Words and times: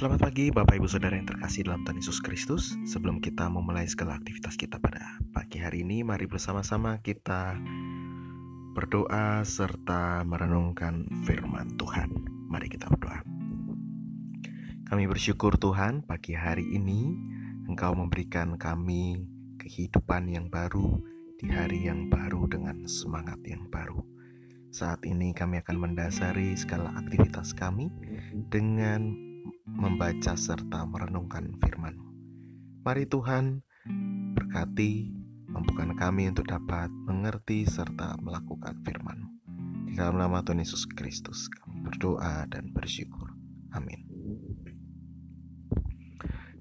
Selamat 0.00 0.32
pagi 0.32 0.48
Bapak 0.48 0.80
Ibu 0.80 0.88
Saudara 0.88 1.12
yang 1.12 1.28
terkasih 1.28 1.68
dalam 1.68 1.84
Tuhan 1.84 2.00
Yesus 2.00 2.24
Kristus. 2.24 2.72
Sebelum 2.88 3.20
kita 3.20 3.52
memulai 3.52 3.84
segala 3.84 4.16
aktivitas 4.16 4.56
kita 4.56 4.80
pada 4.80 5.20
pagi 5.36 5.60
hari 5.60 5.84
ini 5.84 6.00
Mari 6.00 6.24
bersama-sama 6.24 7.04
kita 7.04 7.52
berdoa 8.72 9.44
serta 9.44 10.24
merenungkan 10.24 11.04
firman 11.28 11.76
Tuhan. 11.76 12.16
Mari 12.48 12.72
kita 12.72 12.88
berdoa. 12.88 13.20
Kami 14.88 15.04
bersyukur 15.04 15.60
Tuhan 15.60 16.00
pagi 16.08 16.32
hari 16.32 16.64
ini 16.64 17.12
Engkau 17.68 17.92
memberikan 17.92 18.56
kami 18.56 19.28
kehidupan 19.60 20.32
yang 20.32 20.48
baru 20.48 20.96
Di 21.36 21.52
hari 21.52 21.92
yang 21.92 22.08
baru 22.08 22.48
dengan 22.48 22.88
semangat 22.88 23.36
yang 23.44 23.68
baru. 23.68 24.00
Saat 24.72 25.04
ini 25.04 25.36
kami 25.36 25.60
akan 25.60 25.76
mendasari 25.76 26.56
segala 26.56 26.88
aktivitas 26.96 27.52
kami 27.52 27.92
dengan 28.48 29.29
membaca 29.74 30.34
serta 30.34 30.86
merenungkan 30.86 31.54
firman 31.60 31.98
Mari 32.80 33.04
Tuhan 33.04 33.60
berkati, 34.32 35.12
mampukan 35.52 35.92
kami 35.94 36.32
untuk 36.32 36.48
dapat 36.48 36.88
mengerti 36.88 37.68
serta 37.68 38.16
melakukan 38.24 38.80
firman 38.82 39.28
Di 39.84 39.98
dalam 39.98 40.16
nama 40.16 40.40
Tuhan 40.40 40.64
Yesus 40.64 40.88
Kristus 40.88 41.52
kami 41.52 41.84
berdoa 41.84 42.46
dan 42.48 42.72
bersyukur. 42.72 43.32
Amin. 43.74 44.06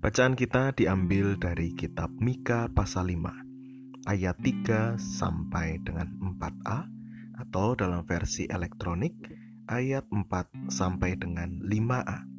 Bacaan 0.00 0.38
kita 0.38 0.70
diambil 0.76 1.34
dari 1.34 1.74
kitab 1.74 2.12
Mika 2.22 2.70
pasal 2.70 3.10
5 3.10 3.46
ayat 4.06 4.38
3 4.38 4.96
sampai 5.02 5.82
dengan 5.82 6.06
4a 6.38 6.86
atau 7.42 7.74
dalam 7.74 8.06
versi 8.06 8.46
elektronik 8.46 9.12
ayat 9.66 10.06
4 10.08 10.70
sampai 10.70 11.18
dengan 11.18 11.58
5a. 11.66 12.35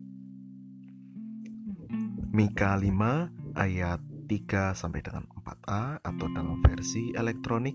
Mika 2.37 2.77
5 2.77 3.57
ayat 3.57 3.97
3 4.29 4.77
sampai 4.77 5.01
dengan 5.01 5.25
4a 5.41 6.05
atau 6.05 6.29
dalam 6.29 6.61
versi 6.61 7.09
elektronik 7.17 7.73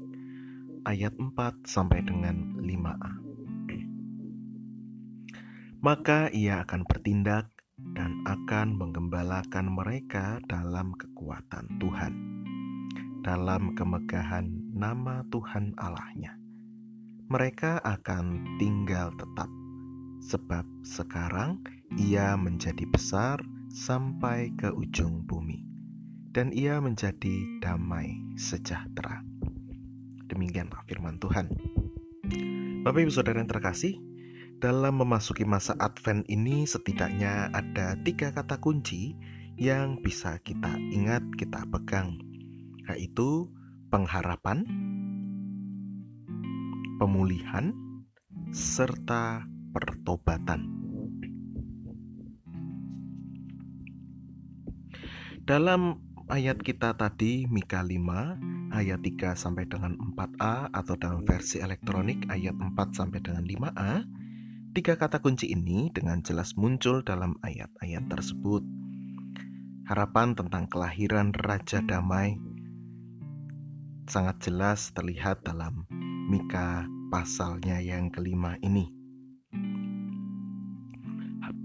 ayat 0.86 1.18
4 1.18 1.66
sampai 1.66 1.98
dengan 2.06 2.62
5a. 2.62 3.12
Maka 5.82 6.30
ia 6.30 6.62
akan 6.62 6.86
bertindak 6.86 7.50
dan 7.74 8.22
akan 8.22 8.78
menggembalakan 8.78 9.66
mereka 9.66 10.38
dalam 10.46 10.94
kekuatan 10.94 11.82
Tuhan, 11.82 12.14
dalam 13.26 13.74
kemegahan 13.74 14.46
nama 14.70 15.26
Tuhan 15.34 15.74
Allahnya. 15.74 16.38
Mereka 17.26 17.82
akan 17.82 18.54
tinggal 18.62 19.10
tetap, 19.18 19.50
sebab 20.22 20.62
sekarang 20.86 21.58
ia 21.98 22.38
menjadi 22.38 22.86
besar 22.86 23.42
sampai 23.72 24.52
ke 24.60 24.68
ujung 24.68 25.24
bumi, 25.24 25.64
dan 26.36 26.52
ia 26.52 26.76
menjadi 26.76 27.64
damai 27.64 28.20
sejahtera. 28.36 29.24
Demikianlah 30.28 30.84
firman 30.84 31.16
Tuhan. 31.16 31.48
Bapak 32.84 33.00
Ibu 33.00 33.12
Saudara 33.12 33.40
yang 33.40 33.48
terkasih, 33.48 33.96
dalam 34.60 35.00
memasuki 35.00 35.48
masa 35.48 35.72
Advent 35.80 36.28
ini 36.28 36.68
setidaknya 36.68 37.48
ada 37.56 37.96
tiga 38.04 38.36
kata 38.36 38.60
kunci 38.60 39.16
yang 39.56 39.96
bisa 40.04 40.36
kita 40.44 40.76
ingat, 40.92 41.24
kita 41.40 41.64
pegang, 41.72 42.20
yaitu 42.92 43.48
pengharapan, 43.88 44.68
pemulihan, 47.00 47.72
serta 48.52 49.48
pertobatan. 49.72 50.81
Dalam 55.42 55.98
ayat 56.30 56.62
kita 56.62 56.94
tadi 56.94 57.50
Mika 57.50 57.82
5 57.82 57.98
ayat 58.78 59.02
3 59.02 59.34
sampai 59.34 59.66
dengan 59.66 59.98
4a 59.98 60.70
atau 60.70 60.94
dalam 60.94 61.26
versi 61.26 61.58
elektronik 61.58 62.30
ayat 62.30 62.54
4 62.54 62.78
sampai 62.94 63.18
dengan 63.18 63.42
5a, 63.42 64.06
tiga 64.70 64.94
kata 64.94 65.18
kunci 65.18 65.50
ini 65.50 65.90
dengan 65.90 66.22
jelas 66.22 66.54
muncul 66.54 67.02
dalam 67.02 67.34
ayat-ayat 67.42 68.06
tersebut. 68.06 68.62
Harapan 69.90 70.38
tentang 70.38 70.70
kelahiran 70.70 71.34
Raja 71.34 71.82
Damai 71.82 72.38
sangat 74.06 74.46
jelas 74.46 74.94
terlihat 74.94 75.42
dalam 75.42 75.90
Mika 76.30 76.86
pasalnya 77.10 77.82
yang 77.82 78.14
kelima 78.14 78.54
ini. 78.62 78.94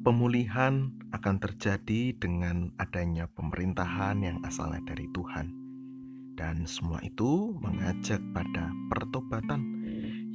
Pemulihan 0.01 0.96
akan 1.15 1.39
terjadi 1.39 2.15
dengan 2.19 2.71
adanya 2.81 3.31
pemerintahan 3.31 4.19
yang 4.19 4.37
asalnya 4.43 4.83
dari 4.83 5.07
Tuhan, 5.15 5.53
dan 6.35 6.67
semua 6.67 6.99
itu 7.03 7.55
mengajak 7.63 8.19
pada 8.35 8.71
pertobatan, 8.91 9.61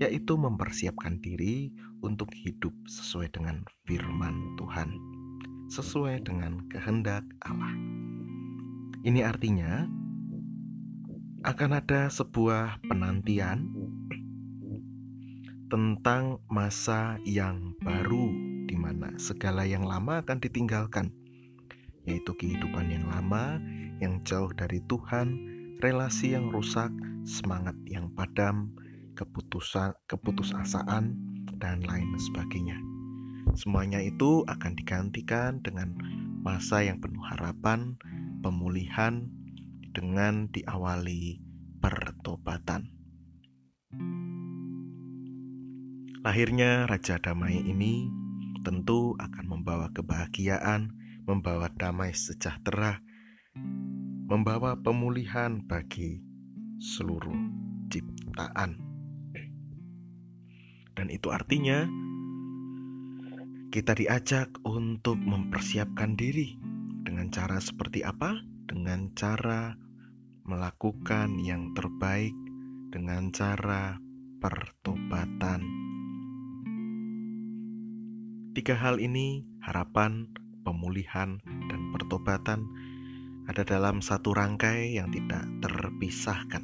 yaitu 0.00 0.34
mempersiapkan 0.34 1.20
diri 1.20 1.70
untuk 2.00 2.32
hidup 2.32 2.72
sesuai 2.88 3.30
dengan 3.30 3.62
firman 3.84 4.56
Tuhan, 4.56 4.96
sesuai 5.68 6.24
dengan 6.24 6.64
kehendak 6.72 7.22
Allah. 7.44 7.74
Ini 9.02 9.26
artinya 9.26 9.86
akan 11.42 11.70
ada 11.74 12.06
sebuah 12.06 12.86
penantian 12.86 13.66
tentang 15.66 16.38
masa 16.46 17.18
yang 17.26 17.74
baru 17.82 18.51
di 18.72 18.80
mana 18.80 19.12
segala 19.20 19.68
yang 19.68 19.84
lama 19.84 20.24
akan 20.24 20.40
ditinggalkan, 20.40 21.12
yaitu 22.08 22.32
kehidupan 22.32 22.88
yang 22.88 23.04
lama 23.04 23.60
yang 24.00 24.24
jauh 24.24 24.48
dari 24.56 24.80
Tuhan, 24.88 25.28
relasi 25.84 26.32
yang 26.32 26.48
rusak, 26.48 26.88
semangat 27.28 27.76
yang 27.84 28.08
padam, 28.16 28.72
keputusan, 29.12 29.92
keputusasaan, 30.08 31.12
dan 31.60 31.84
lain 31.84 32.16
sebagainya. 32.16 32.80
Semuanya 33.52 34.00
itu 34.00 34.40
akan 34.48 34.72
digantikan 34.72 35.60
dengan 35.60 35.92
masa 36.40 36.80
yang 36.80 36.96
penuh 36.96 37.20
harapan, 37.28 38.00
pemulihan, 38.40 39.28
dengan 39.92 40.48
diawali 40.48 41.44
pertobatan. 41.84 42.88
Lahirnya 46.24 46.86
Raja 46.86 47.18
Damai 47.18 47.60
ini 47.66 48.21
tentu 48.62 49.18
akan 49.18 49.44
membawa 49.46 49.90
kebahagiaan, 49.90 50.94
membawa 51.26 51.70
damai 51.74 52.14
sejahtera, 52.14 53.02
membawa 54.26 54.78
pemulihan 54.80 55.62
bagi 55.66 56.22
seluruh 56.78 57.36
ciptaan. 57.90 58.80
Dan 60.92 61.06
itu 61.10 61.28
artinya 61.30 61.86
kita 63.72 63.96
diajak 63.96 64.52
untuk 64.68 65.16
mempersiapkan 65.16 66.18
diri 66.18 66.58
dengan 67.02 67.32
cara 67.32 67.56
seperti 67.58 68.04
apa? 68.04 68.36
Dengan 68.68 69.12
cara 69.12 69.74
melakukan 70.44 71.38
yang 71.40 71.72
terbaik, 71.72 72.34
dengan 72.92 73.30
cara 73.32 73.96
pertobatan 74.42 74.81
Tiga 78.62 78.78
hal 78.78 79.02
ini, 79.02 79.42
harapan, 79.58 80.30
pemulihan, 80.62 81.42
dan 81.42 81.80
pertobatan, 81.90 82.62
ada 83.50 83.66
dalam 83.66 83.98
satu 83.98 84.30
rangkai 84.38 84.94
yang 84.94 85.10
tidak 85.10 85.50
terpisahkan. 85.66 86.62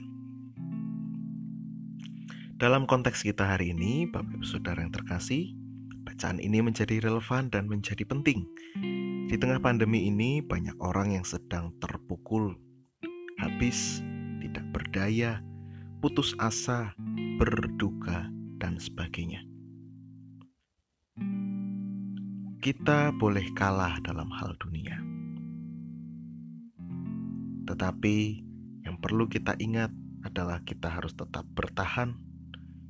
Dalam 2.54 2.86
konteks 2.86 3.26
kita 3.26 3.50
hari 3.50 3.74
ini, 3.74 4.06
Bapak 4.06 4.30
Ibu 4.30 4.46
Saudara 4.46 4.78
yang 4.78 4.94
terkasih, 4.94 5.50
bacaan 6.06 6.38
ini 6.38 6.62
menjadi 6.62 7.02
relevan 7.02 7.50
dan 7.50 7.66
menjadi 7.66 8.06
penting. 8.06 8.46
Di 9.26 9.34
tengah 9.34 9.58
pandemi 9.58 10.06
ini, 10.06 10.38
banyak 10.38 10.78
orang 10.78 11.18
yang 11.18 11.26
sedang 11.26 11.74
terpukul, 11.82 12.54
habis, 13.42 14.06
tidak 14.38 14.62
berdaya, 14.70 15.42
putus 15.98 16.30
asa, 16.38 16.94
berduka, 17.42 18.30
dan 18.62 18.78
sebagainya. 18.78 19.42
Kita 22.58 23.14
boleh 23.14 23.54
kalah 23.54 24.02
dalam 24.02 24.34
hal 24.34 24.58
dunia, 24.58 24.98
tetapi 27.70 28.42
yang 28.82 28.98
perlu 28.98 29.30
kita 29.30 29.54
ingat 29.62 29.94
adalah 30.26 30.58
kita 30.66 30.90
harus 30.90 31.14
tetap 31.14 31.46
bertahan. 31.54 32.18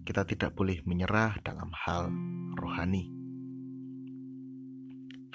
Kita 0.09 0.25
tidak 0.25 0.57
boleh 0.57 0.81
menyerah 0.89 1.37
dalam 1.45 1.69
hal 1.85 2.09
rohani. 2.57 3.13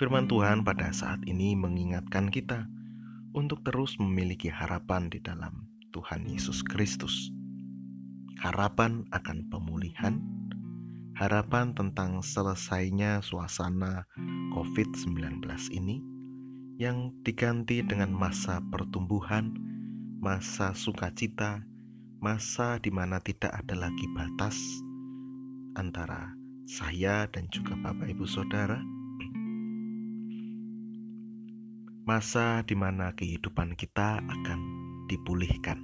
Firman 0.02 0.26
Tuhan 0.26 0.66
pada 0.66 0.90
saat 0.90 1.22
ini 1.30 1.54
mengingatkan 1.54 2.34
kita 2.34 2.66
untuk 3.38 3.62
terus 3.62 4.02
memiliki 4.02 4.50
harapan 4.50 5.14
di 5.14 5.22
dalam 5.22 5.70
Tuhan 5.94 6.26
Yesus 6.26 6.66
Kristus. 6.66 7.30
Harapan 8.42 9.06
akan 9.14 9.46
pemulihan, 9.54 10.23
harapan 11.14 11.78
tentang 11.78 12.26
selesainya 12.26 13.22
suasana 13.22 14.10
COVID-19 14.54 15.46
ini, 15.74 16.02
yang 16.82 17.14
diganti 17.22 17.86
dengan 17.86 18.10
masa 18.10 18.58
pertumbuhan, 18.74 19.54
masa 20.18 20.74
sukacita, 20.74 21.62
masa 22.18 22.82
di 22.82 22.90
mana 22.90 23.22
tidak 23.22 23.54
ada 23.54 23.76
lagi 23.78 24.08
batas 24.18 24.58
antara 25.78 26.34
saya 26.66 27.30
dan 27.30 27.46
juga 27.54 27.78
Bapak 27.78 28.10
Ibu 28.10 28.26
Saudara. 28.26 28.82
Masa 32.04 32.66
di 32.68 32.76
mana 32.76 33.16
kehidupan 33.16 33.80
kita 33.80 34.20
akan 34.20 34.60
dipulihkan. 35.08 35.80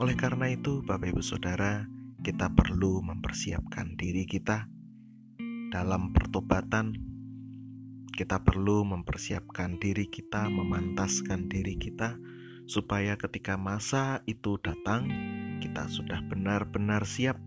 Oleh 0.00 0.16
karena 0.16 0.48
itu, 0.48 0.80
Bapak 0.88 1.12
Ibu 1.12 1.20
Saudara, 1.20 1.84
kita 2.22 2.48
perlu 2.54 3.02
mempersiapkan 3.02 3.98
diri 3.98 4.24
kita 4.24 4.66
dalam 5.74 6.14
pertobatan 6.14 7.12
kita 8.12 8.44
perlu 8.44 8.84
mempersiapkan 8.84 9.80
diri 9.80 10.04
kita, 10.04 10.44
memantaskan 10.52 11.48
diri 11.48 11.80
kita, 11.80 12.20
supaya 12.68 13.16
ketika 13.16 13.56
masa 13.56 14.20
itu 14.28 14.60
datang, 14.60 15.08
kita 15.64 15.88
sudah 15.88 16.20
benar-benar 16.28 17.08
siap. 17.08 17.40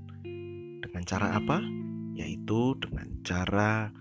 Dengan 0.81 1.04
cara 1.06 1.38
apa? 1.38 1.62
Yaitu 2.18 2.75
dengan 2.81 3.07
cara 3.21 3.94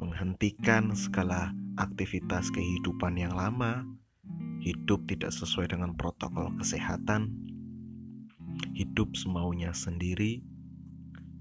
menghentikan 0.00 0.96
segala 0.96 1.52
aktivitas 1.76 2.48
kehidupan 2.50 3.20
yang 3.20 3.36
lama, 3.36 3.84
hidup 4.64 5.04
tidak 5.04 5.30
sesuai 5.30 5.76
dengan 5.76 5.92
protokol 5.92 6.56
kesehatan, 6.56 7.36
hidup 8.72 9.12
semaunya 9.16 9.76
sendiri, 9.76 10.40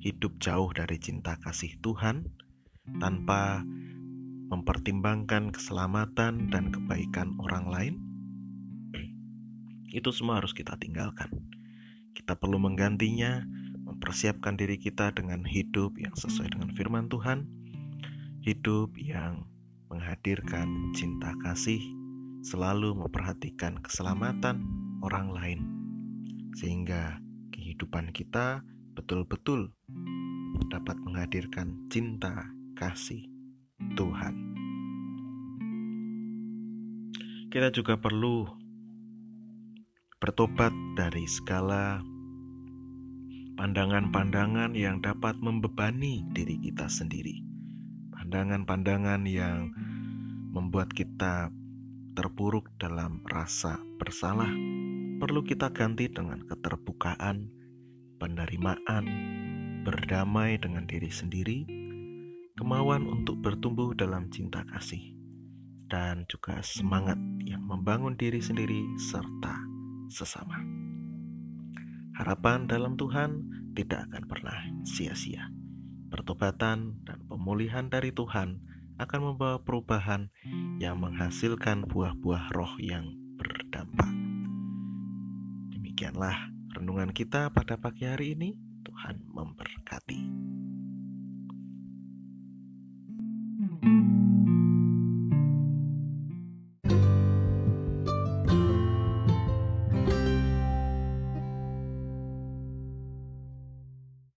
hidup 0.03 0.35
jauh 0.43 0.71
dari 0.75 0.99
cinta 0.99 1.39
kasih 1.39 1.75
Tuhan, 1.79 2.27
tanpa 2.99 3.63
mempertimbangkan 4.51 5.55
keselamatan 5.55 6.51
dan 6.51 6.75
kebaikan 6.75 7.39
orang 7.39 7.65
lain, 7.71 7.95
itu 9.91 10.11
semua 10.11 10.43
harus 10.43 10.51
kita 10.51 10.75
tinggalkan. 10.75 11.31
Kita 12.11 12.35
perlu 12.35 12.59
menggantinya, 12.59 13.47
mempersiapkan 13.87 14.59
diri 14.59 14.75
kita 14.75 15.15
dengan 15.15 15.47
hidup 15.47 15.95
yang 15.95 16.11
sesuai 16.15 16.51
dengan 16.51 16.71
firman 16.75 17.07
Tuhan, 17.07 17.47
hidup 18.43 18.91
yang 18.99 19.47
menghadirkan 19.87 20.91
cinta 20.95 21.31
kasih, 21.43 21.79
selalu 22.43 22.95
memperhatikan 22.97 23.79
keselamatan 23.79 24.63
orang 25.03 25.31
lain, 25.31 25.80
sehingga 26.55 27.19
kehidupan 27.51 28.11
kita 28.15 28.63
betul-betul 28.95 29.71
dapat 30.71 30.95
menghadirkan 31.03 31.75
cinta 31.91 32.47
kasih 32.75 33.27
Tuhan. 33.95 34.35
Kita 37.51 37.67
juga 37.75 37.99
perlu 37.99 38.47
bertobat 40.23 40.71
dari 40.95 41.27
segala 41.27 41.99
pandangan-pandangan 43.59 44.71
yang 44.71 45.03
dapat 45.03 45.35
membebani 45.43 46.23
diri 46.31 46.55
kita 46.63 46.87
sendiri. 46.87 47.43
Pandangan-pandangan 48.15 49.27
yang 49.27 49.75
membuat 50.55 50.95
kita 50.95 51.51
terpuruk 52.15 52.71
dalam 52.79 53.19
rasa 53.27 53.79
bersalah 53.99 54.80
perlu 55.21 55.45
kita 55.45 55.69
ganti 55.69 56.09
dengan 56.09 56.41
keterbukaan, 56.49 57.45
penerimaan, 58.17 59.05
berdamai 59.85 60.57
dengan 60.57 60.89
diri 60.89 61.13
sendiri, 61.13 61.61
kemauan 62.57 63.05
untuk 63.05 63.37
bertumbuh 63.37 63.93
dalam 63.93 64.33
cinta 64.33 64.65
kasih, 64.73 65.13
dan 65.93 66.25
juga 66.25 66.65
semangat 66.65 67.21
yang 67.45 67.61
membangun 67.61 68.17
diri 68.17 68.41
sendiri 68.41 68.81
serta 68.97 69.61
sesama. 70.09 70.57
Harapan 72.17 72.65
dalam 72.65 72.97
Tuhan 72.97 73.45
tidak 73.77 74.09
akan 74.09 74.23
pernah 74.25 74.57
sia-sia. 74.89 75.53
Pertobatan 76.09 76.97
dan 77.05 77.21
pemulihan 77.29 77.93
dari 77.93 78.09
Tuhan 78.09 78.57
akan 78.97 79.19
membawa 79.21 79.61
perubahan 79.61 80.33
yang 80.81 80.97
menghasilkan 80.97 81.85
buah-buah 81.85 82.57
roh 82.57 82.73
yang. 82.81 83.20
Demikianlah 86.01 86.49
renungan 86.73 87.13
kita 87.13 87.53
pada 87.53 87.77
pagi 87.77 88.09
hari 88.09 88.33
ini. 88.33 88.57
Tuhan 88.81 89.21
memberkati. 89.21 90.50